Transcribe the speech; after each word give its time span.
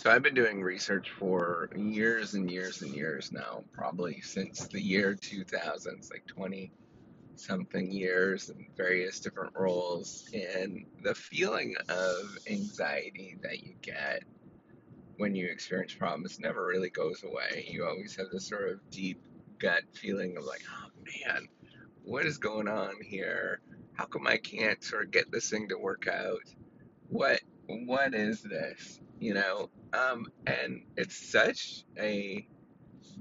So 0.00 0.10
I've 0.10 0.22
been 0.22 0.34
doing 0.34 0.62
research 0.62 1.10
for 1.18 1.68
years 1.76 2.32
and 2.32 2.50
years 2.50 2.80
and 2.80 2.94
years 2.94 3.32
now, 3.32 3.64
probably 3.70 4.22
since 4.22 4.66
the 4.66 4.80
year 4.80 5.14
2000s, 5.14 6.10
like 6.10 6.26
20 6.26 6.72
something 7.36 7.92
years 7.92 8.48
in 8.48 8.66
various 8.78 9.20
different 9.20 9.52
roles. 9.54 10.26
And 10.32 10.86
the 11.02 11.14
feeling 11.14 11.74
of 11.90 12.38
anxiety 12.48 13.36
that 13.42 13.62
you 13.62 13.74
get 13.82 14.22
when 15.18 15.34
you 15.34 15.48
experience 15.50 15.92
problems 15.92 16.40
never 16.40 16.64
really 16.64 16.88
goes 16.88 17.22
away. 17.22 17.66
You 17.68 17.84
always 17.84 18.16
have 18.16 18.30
this 18.32 18.48
sort 18.48 18.70
of 18.70 18.80
deep 18.90 19.20
gut 19.58 19.82
feeling 19.92 20.38
of 20.38 20.44
like, 20.44 20.62
oh 20.82 20.88
man, 21.26 21.46
what 22.04 22.24
is 22.24 22.38
going 22.38 22.68
on 22.68 22.94
here? 23.02 23.60
How 23.92 24.06
come 24.06 24.26
I 24.26 24.38
can't 24.38 24.82
sort 24.82 25.04
of 25.04 25.10
get 25.10 25.30
this 25.30 25.50
thing 25.50 25.68
to 25.68 25.76
work 25.76 26.08
out? 26.08 26.40
What 27.10 27.42
what 27.86 28.14
is 28.14 28.42
this? 28.42 29.00
You 29.18 29.34
know, 29.34 29.70
um, 29.92 30.26
and 30.46 30.82
it's 30.96 31.16
such 31.16 31.84
a 31.98 32.46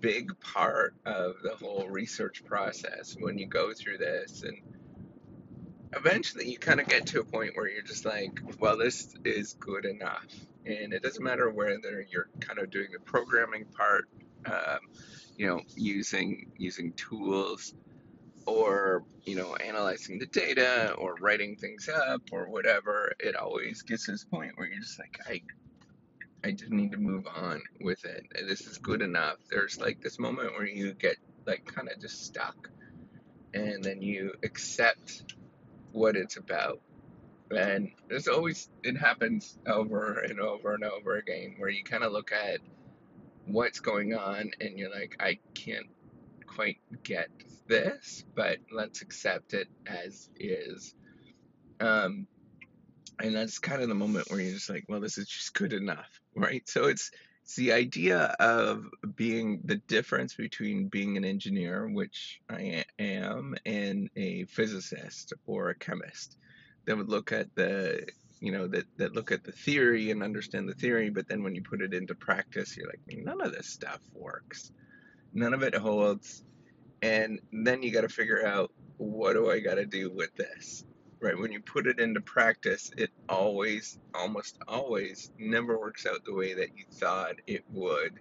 big 0.00 0.38
part 0.40 0.94
of 1.04 1.36
the 1.42 1.54
whole 1.56 1.86
research 1.88 2.44
process 2.44 3.16
when 3.18 3.38
you 3.38 3.46
go 3.46 3.72
through 3.72 3.98
this 3.98 4.42
and 4.42 4.58
eventually 5.94 6.50
you 6.50 6.58
kind 6.58 6.80
of 6.80 6.86
get 6.86 7.06
to 7.06 7.20
a 7.20 7.24
point 7.24 7.52
where 7.54 7.68
you're 7.68 7.82
just 7.82 8.04
like 8.04 8.40
well 8.58 8.76
this 8.76 9.14
is 9.24 9.54
good 9.54 9.84
enough 9.86 10.26
and 10.66 10.92
it 10.92 11.02
doesn't 11.02 11.24
matter 11.24 11.48
whether 11.50 12.04
you're 12.10 12.28
kind 12.40 12.58
of 12.58 12.70
doing 12.70 12.88
the 12.92 12.98
programming 13.00 13.64
part 13.64 14.08
um, 14.46 14.80
you 15.36 15.46
know 15.46 15.60
using 15.76 16.50
using 16.58 16.92
tools 16.92 17.74
or 18.46 19.04
you 19.24 19.36
know 19.36 19.54
analyzing 19.56 20.18
the 20.18 20.26
data 20.26 20.94
or 20.98 21.14
writing 21.20 21.56
things 21.56 21.88
up 21.88 22.22
or 22.32 22.48
whatever 22.48 23.12
it 23.20 23.36
always 23.36 23.82
gets 23.82 24.06
to 24.06 24.12
this 24.12 24.24
point 24.24 24.52
where 24.56 24.68
you're 24.68 24.80
just 24.80 24.98
like 24.98 25.18
i 25.28 25.40
I 26.46 26.52
just 26.52 26.70
need 26.70 26.92
to 26.92 26.98
move 26.98 27.26
on 27.34 27.60
with 27.80 28.04
it. 28.04 28.24
This 28.46 28.68
is 28.68 28.78
good 28.78 29.02
enough. 29.02 29.38
There's 29.50 29.80
like 29.80 30.00
this 30.00 30.20
moment 30.20 30.52
where 30.52 30.66
you 30.66 30.94
get 30.94 31.16
like 31.44 31.64
kind 31.64 31.88
of 31.88 32.00
just 32.00 32.24
stuck 32.24 32.70
and 33.52 33.82
then 33.82 34.00
you 34.00 34.32
accept 34.44 35.24
what 35.90 36.14
it's 36.14 36.36
about. 36.36 36.80
And 37.50 37.90
there's 38.08 38.28
always, 38.28 38.68
it 38.84 38.96
happens 38.96 39.58
over 39.66 40.20
and 40.20 40.38
over 40.38 40.74
and 40.74 40.84
over 40.84 41.16
again 41.16 41.56
where 41.58 41.68
you 41.68 41.82
kind 41.82 42.04
of 42.04 42.12
look 42.12 42.30
at 42.30 42.60
what's 43.46 43.80
going 43.80 44.14
on 44.14 44.52
and 44.60 44.78
you're 44.78 44.90
like, 44.90 45.16
I 45.18 45.38
can't 45.54 45.86
quite 46.56 46.78
get 47.02 47.28
this, 47.68 48.24
but 48.34 48.58
let's 48.72 49.02
accept 49.02 49.52
it 49.52 49.68
as 49.86 50.30
is. 50.40 50.94
Um, 51.80 52.26
and 53.20 53.34
that's 53.34 53.58
kind 53.58 53.82
of 53.82 53.88
the 53.88 53.94
moment 53.94 54.30
where 54.30 54.40
you're 54.40 54.54
just 54.54 54.70
like, 54.70 54.84
well, 54.88 55.00
this 55.00 55.18
is 55.18 55.28
just 55.28 55.54
good 55.54 55.72
enough, 55.72 56.20
right? 56.34 56.66
So 56.68 56.86
it's 56.86 57.10
it's 57.42 57.54
the 57.54 57.72
idea 57.72 58.34
of 58.40 58.86
being 59.14 59.60
the 59.64 59.76
difference 59.76 60.34
between 60.34 60.88
being 60.88 61.16
an 61.16 61.24
engineer, 61.24 61.86
which 61.86 62.40
I 62.50 62.84
am, 62.98 63.54
and 63.64 64.10
a 64.16 64.46
physicist 64.46 65.32
or 65.46 65.68
a 65.68 65.74
chemist 65.76 66.36
that 66.86 66.96
would 66.96 67.08
look 67.08 67.30
at 67.30 67.54
the 67.54 68.08
you 68.40 68.50
know 68.50 68.66
that 68.66 68.84
that 68.96 69.14
look 69.14 69.30
at 69.30 69.44
the 69.44 69.52
theory 69.52 70.10
and 70.10 70.22
understand 70.22 70.68
the 70.68 70.74
theory, 70.74 71.10
but 71.10 71.28
then 71.28 71.42
when 71.42 71.54
you 71.54 71.62
put 71.62 71.82
it 71.82 71.94
into 71.94 72.14
practice, 72.14 72.76
you're 72.76 72.88
like, 72.88 73.00
none 73.08 73.40
of 73.40 73.52
this 73.52 73.68
stuff 73.68 74.00
works, 74.12 74.72
none 75.32 75.54
of 75.54 75.62
it 75.62 75.74
holds, 75.74 76.42
and 77.06 77.40
then 77.52 77.82
you 77.82 77.92
got 77.92 78.02
to 78.02 78.08
figure 78.08 78.46
out 78.46 78.72
what 78.98 79.34
do 79.34 79.50
I 79.50 79.60
got 79.60 79.74
to 79.74 79.86
do 79.86 80.10
with 80.10 80.34
this 80.36 80.84
right? 81.20 81.38
When 81.38 81.52
you 81.52 81.60
put 81.60 81.86
it 81.86 81.98
into 81.98 82.20
practice, 82.20 82.90
it 82.96 83.10
always, 83.28 83.98
almost 84.14 84.58
always, 84.68 85.30
never 85.38 85.78
works 85.78 86.06
out 86.06 86.24
the 86.24 86.34
way 86.34 86.54
that 86.54 86.76
you 86.76 86.84
thought 86.92 87.36
it 87.46 87.64
would 87.72 88.20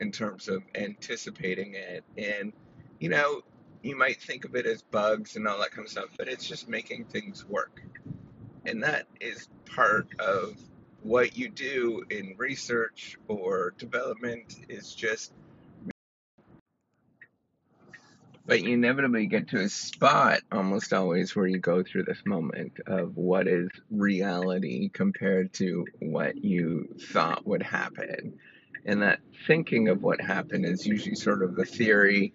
in 0.00 0.12
terms 0.12 0.48
of 0.48 0.62
anticipating 0.74 1.74
it. 1.74 2.04
And, 2.16 2.52
you 3.00 3.08
know, 3.08 3.42
you 3.82 3.96
might 3.96 4.20
think 4.20 4.44
of 4.44 4.54
it 4.54 4.66
as 4.66 4.82
bugs 4.82 5.36
and 5.36 5.46
all 5.48 5.58
that 5.60 5.70
kind 5.70 5.86
of 5.86 5.90
stuff, 5.90 6.10
but 6.18 6.28
it's 6.28 6.46
just 6.46 6.68
making 6.68 7.06
things 7.06 7.44
work. 7.46 7.82
And 8.64 8.82
that 8.82 9.06
is 9.20 9.48
part 9.74 10.08
of 10.18 10.56
what 11.02 11.36
you 11.36 11.48
do 11.48 12.04
in 12.10 12.34
research 12.36 13.16
or 13.28 13.74
development 13.78 14.56
is 14.68 14.94
just 14.94 15.32
But 18.46 18.62
you 18.62 18.74
inevitably 18.74 19.26
get 19.26 19.48
to 19.48 19.60
a 19.60 19.68
spot 19.68 20.40
almost 20.52 20.92
always 20.92 21.34
where 21.34 21.48
you 21.48 21.58
go 21.58 21.82
through 21.82 22.04
this 22.04 22.22
moment 22.24 22.78
of 22.86 23.16
what 23.16 23.48
is 23.48 23.68
reality 23.90 24.88
compared 24.88 25.52
to 25.54 25.84
what 25.98 26.44
you 26.44 26.94
thought 27.10 27.44
would 27.44 27.62
happen. 27.62 28.38
And 28.84 29.02
that 29.02 29.18
thinking 29.48 29.88
of 29.88 30.00
what 30.00 30.20
happened 30.20 30.64
is 30.64 30.86
usually 30.86 31.16
sort 31.16 31.42
of 31.42 31.56
the 31.56 31.64
theory 31.64 32.32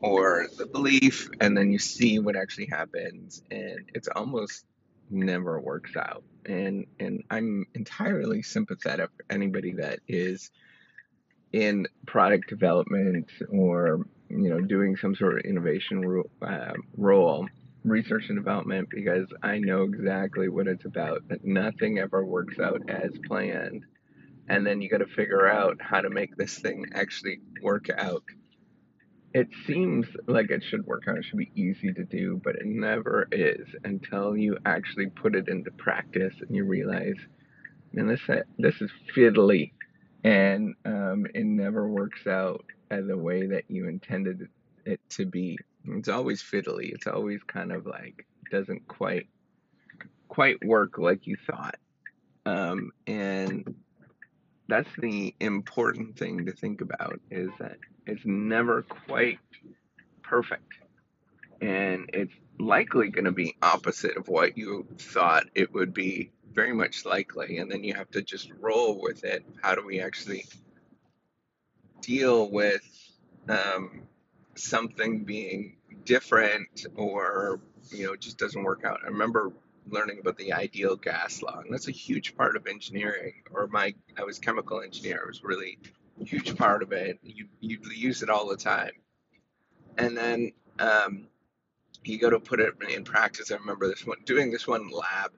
or 0.00 0.46
the 0.58 0.66
belief, 0.66 1.30
and 1.40 1.56
then 1.56 1.72
you 1.72 1.78
see 1.78 2.18
what 2.18 2.36
actually 2.36 2.66
happens, 2.66 3.42
and 3.50 3.90
it's 3.94 4.08
almost 4.08 4.66
never 5.08 5.58
works 5.58 5.96
out. 5.96 6.22
And 6.44 6.86
and 7.00 7.24
I'm 7.30 7.66
entirely 7.74 8.42
sympathetic 8.42 9.10
for 9.16 9.24
anybody 9.30 9.72
that 9.74 10.00
is 10.06 10.50
in 11.52 11.86
product 12.06 12.48
development 12.48 13.30
or 13.48 14.06
you 14.28 14.50
know, 14.50 14.60
doing 14.60 14.96
some 14.96 15.14
sort 15.14 15.38
of 15.38 15.44
innovation 15.44 16.22
uh, 16.42 16.72
role, 16.96 17.46
research 17.84 18.24
and 18.28 18.38
development, 18.38 18.88
because 18.90 19.26
I 19.42 19.58
know 19.58 19.82
exactly 19.82 20.48
what 20.48 20.66
it's 20.66 20.84
about. 20.84 21.28
That 21.28 21.44
nothing 21.44 21.98
ever 21.98 22.24
works 22.24 22.58
out 22.58 22.88
as 22.88 23.10
planned, 23.26 23.84
and 24.48 24.66
then 24.66 24.80
you 24.80 24.88
got 24.88 24.98
to 24.98 25.06
figure 25.06 25.48
out 25.48 25.76
how 25.80 26.00
to 26.00 26.10
make 26.10 26.36
this 26.36 26.58
thing 26.58 26.86
actually 26.94 27.40
work 27.62 27.86
out. 27.96 28.24
It 29.34 29.48
seems 29.66 30.06
like 30.26 30.50
it 30.50 30.64
should 30.64 30.86
work 30.86 31.04
out. 31.08 31.18
It 31.18 31.24
should 31.24 31.38
be 31.38 31.52
easy 31.54 31.92
to 31.92 32.04
do, 32.04 32.40
but 32.42 32.56
it 32.56 32.64
never 32.64 33.28
is 33.30 33.68
until 33.84 34.36
you 34.36 34.56
actually 34.64 35.08
put 35.08 35.34
it 35.34 35.48
into 35.48 35.70
practice 35.72 36.34
and 36.40 36.56
you 36.56 36.64
realize, 36.64 37.16
man, 37.92 38.06
this 38.06 38.20
this 38.58 38.80
is 38.80 38.90
fiddly, 39.14 39.72
and 40.24 40.74
um, 40.84 41.26
it 41.34 41.44
never 41.44 41.88
works 41.88 42.26
out 42.26 42.64
as 42.90 43.06
the 43.06 43.16
way 43.16 43.46
that 43.46 43.64
you 43.68 43.88
intended 43.88 44.48
it 44.84 45.00
to 45.10 45.26
be. 45.26 45.58
It's 45.84 46.08
always 46.08 46.42
fiddly. 46.42 46.92
It's 46.92 47.06
always 47.06 47.42
kind 47.42 47.72
of 47.72 47.86
like 47.86 48.26
doesn't 48.50 48.86
quite 48.86 49.28
quite 50.28 50.64
work 50.64 50.98
like 50.98 51.26
you 51.26 51.36
thought. 51.46 51.76
Um, 52.44 52.92
and 53.06 53.74
that's 54.68 54.88
the 54.98 55.34
important 55.40 56.18
thing 56.18 56.46
to 56.46 56.52
think 56.52 56.80
about 56.80 57.20
is 57.30 57.50
that 57.58 57.78
it's 58.06 58.24
never 58.24 58.82
quite 58.82 59.38
perfect. 60.22 60.74
And 61.60 62.10
it's 62.12 62.32
likely 62.58 63.08
going 63.08 63.24
to 63.24 63.32
be 63.32 63.56
opposite 63.62 64.16
of 64.16 64.28
what 64.28 64.58
you 64.58 64.86
thought 64.98 65.44
it 65.54 65.72
would 65.72 65.94
be, 65.94 66.30
very 66.52 66.74
much 66.74 67.04
likely. 67.04 67.58
And 67.58 67.70
then 67.70 67.82
you 67.82 67.94
have 67.94 68.10
to 68.10 68.22
just 68.22 68.50
roll 68.60 69.00
with 69.00 69.24
it. 69.24 69.44
How 69.62 69.74
do 69.74 69.84
we 69.84 70.00
actually 70.00 70.46
deal 72.06 72.48
with 72.48 72.82
um, 73.48 74.02
something 74.54 75.24
being 75.24 75.76
different 76.04 76.86
or 76.94 77.60
you 77.90 78.06
know 78.06 78.16
just 78.16 78.38
doesn't 78.38 78.62
work 78.62 78.84
out. 78.84 79.00
I 79.04 79.08
remember 79.08 79.52
learning 79.88 80.18
about 80.20 80.36
the 80.38 80.52
ideal 80.52 80.96
gas 80.96 81.42
law, 81.42 81.58
and 81.58 81.72
that's 81.72 81.88
a 81.88 81.92
huge 81.92 82.36
part 82.36 82.56
of 82.56 82.66
engineering. 82.66 83.34
Or 83.52 83.66
my 83.66 83.94
I 84.16 84.22
was 84.22 84.38
chemical 84.38 84.80
engineer; 84.80 85.20
it 85.22 85.26
was 85.26 85.42
really 85.42 85.78
huge 86.24 86.56
part 86.56 86.82
of 86.82 86.92
it. 86.92 87.18
You 87.22 87.48
you 87.60 87.78
use 87.92 88.22
it 88.22 88.30
all 88.30 88.48
the 88.48 88.56
time, 88.56 88.92
and 89.98 90.16
then 90.16 90.52
um, 90.78 91.26
you 92.04 92.18
go 92.18 92.30
to 92.30 92.38
put 92.38 92.60
it 92.60 92.74
in 92.88 93.02
practice. 93.02 93.50
I 93.50 93.56
remember 93.56 93.88
this 93.88 94.06
one 94.06 94.18
doing 94.24 94.52
this 94.52 94.66
one 94.66 94.90
lab, 94.90 95.32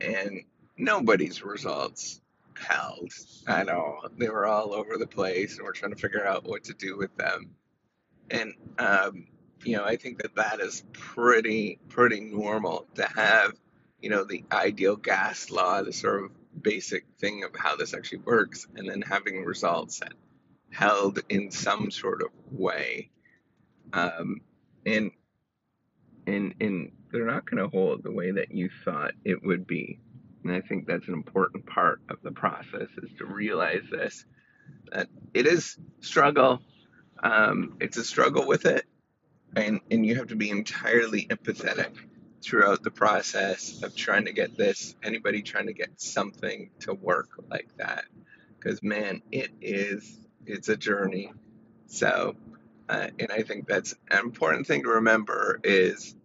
and 0.00 0.42
nobody's 0.76 1.44
results 1.44 2.21
held 2.58 3.12
I 3.46 3.64
know 3.64 4.00
They 4.18 4.28
were 4.28 4.46
all 4.46 4.72
over 4.72 4.96
the 4.96 5.06
place, 5.06 5.56
and 5.56 5.64
we're 5.64 5.72
trying 5.72 5.92
to 5.92 5.98
figure 5.98 6.26
out 6.26 6.44
what 6.44 6.64
to 6.64 6.74
do 6.74 6.96
with 6.96 7.14
them. 7.16 7.50
And 8.30 8.54
um, 8.78 9.26
you 9.64 9.76
know, 9.76 9.84
I 9.84 9.96
think 9.96 10.22
that 10.22 10.36
that 10.36 10.60
is 10.60 10.84
pretty 10.92 11.78
pretty 11.88 12.20
normal 12.20 12.86
to 12.94 13.06
have, 13.06 13.52
you 14.00 14.10
know, 14.10 14.24
the 14.24 14.44
ideal 14.50 14.96
gas 14.96 15.50
law, 15.50 15.82
the 15.82 15.92
sort 15.92 16.24
of 16.24 16.30
basic 16.60 17.04
thing 17.18 17.44
of 17.44 17.54
how 17.56 17.76
this 17.76 17.94
actually 17.94 18.18
works, 18.18 18.66
and 18.76 18.88
then 18.88 19.02
having 19.02 19.44
results 19.44 20.00
that 20.00 20.12
held 20.70 21.20
in 21.28 21.50
some 21.50 21.90
sort 21.90 22.22
of 22.22 22.28
way. 22.50 23.10
Um, 23.92 24.40
and 24.86 25.10
and 26.26 26.54
and 26.60 26.92
they're 27.10 27.26
not 27.26 27.48
going 27.48 27.62
to 27.62 27.68
hold 27.68 28.02
the 28.02 28.12
way 28.12 28.30
that 28.30 28.52
you 28.52 28.70
thought 28.84 29.12
it 29.24 29.44
would 29.44 29.66
be 29.66 29.98
and 30.44 30.52
I 30.52 30.60
think 30.60 30.86
that's 30.86 31.08
an 31.08 31.14
important 31.14 31.66
part 31.66 32.00
of 32.08 32.18
the 32.22 32.32
process 32.32 32.88
is 33.02 33.10
to 33.18 33.26
realize 33.26 33.82
this 33.90 34.24
that 34.92 35.08
it 35.34 35.46
is 35.46 35.76
struggle. 36.00 36.60
Um, 37.22 37.76
it's 37.80 37.96
a 37.96 38.04
struggle 38.04 38.46
with 38.46 38.66
it, 38.66 38.84
and 39.56 39.80
and 39.90 40.04
you 40.04 40.16
have 40.16 40.28
to 40.28 40.36
be 40.36 40.50
entirely 40.50 41.26
empathetic 41.26 41.92
throughout 42.42 42.82
the 42.82 42.90
process 42.90 43.82
of 43.82 43.94
trying 43.94 44.24
to 44.24 44.32
get 44.32 44.56
this. 44.56 44.96
Anybody 45.02 45.42
trying 45.42 45.66
to 45.66 45.72
get 45.72 46.00
something 46.00 46.70
to 46.80 46.94
work 46.94 47.30
like 47.50 47.68
that, 47.78 48.04
because 48.58 48.82
man, 48.82 49.22
it 49.30 49.50
is 49.60 50.18
it's 50.46 50.68
a 50.68 50.76
journey. 50.76 51.32
So, 51.86 52.34
uh, 52.88 53.08
and 53.18 53.30
I 53.30 53.42
think 53.42 53.68
that's 53.68 53.94
an 54.10 54.20
important 54.20 54.66
thing 54.66 54.82
to 54.82 54.88
remember 54.90 55.60
is 55.62 56.16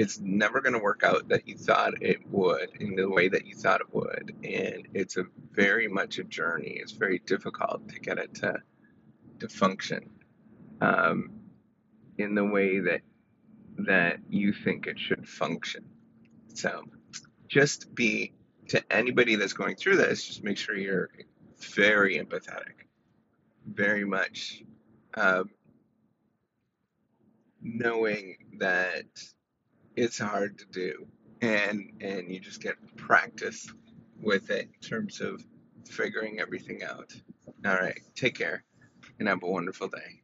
it's 0.00 0.18
never 0.18 0.62
going 0.62 0.72
to 0.72 0.78
work 0.78 1.02
out 1.04 1.28
that 1.28 1.46
you 1.46 1.54
thought 1.54 1.92
it 2.00 2.26
would 2.30 2.70
in 2.80 2.96
the 2.96 3.06
way 3.06 3.28
that 3.28 3.44
you 3.44 3.54
thought 3.54 3.82
it 3.82 3.94
would, 3.94 4.34
and 4.42 4.88
it's 4.94 5.18
a 5.18 5.24
very 5.52 5.88
much 5.88 6.18
a 6.18 6.24
journey. 6.24 6.78
It's 6.80 6.92
very 6.92 7.18
difficult 7.26 7.86
to 7.90 8.00
get 8.00 8.16
it 8.16 8.34
to 8.36 8.54
to 9.40 9.48
function 9.50 10.08
um, 10.80 11.32
in 12.16 12.34
the 12.34 12.46
way 12.46 12.80
that 12.80 13.02
that 13.76 14.20
you 14.30 14.54
think 14.54 14.86
it 14.86 14.98
should 14.98 15.28
function. 15.28 15.84
So, 16.54 16.84
just 17.46 17.94
be 17.94 18.32
to 18.68 18.82
anybody 18.90 19.36
that's 19.36 19.52
going 19.52 19.76
through 19.76 19.98
this. 19.98 20.24
Just 20.24 20.42
make 20.42 20.56
sure 20.56 20.78
you're 20.78 21.10
very 21.58 22.18
empathetic, 22.18 22.86
very 23.66 24.06
much 24.06 24.62
um, 25.12 25.50
knowing 27.60 28.38
that 28.60 29.04
it's 29.96 30.18
hard 30.18 30.58
to 30.58 30.66
do, 30.66 31.06
and 31.40 31.92
and 32.00 32.30
you 32.30 32.40
just 32.40 32.62
get 32.62 32.76
practice 32.96 33.72
with 34.20 34.50
it 34.50 34.68
in 34.74 34.88
terms 34.88 35.20
of 35.20 35.44
figuring 35.88 36.40
everything 36.40 36.82
out. 36.82 37.12
All 37.64 37.74
right, 37.74 38.00
take 38.14 38.36
care 38.36 38.64
and 39.18 39.28
have 39.28 39.42
a 39.42 39.46
wonderful 39.46 39.88
day. 39.88 40.19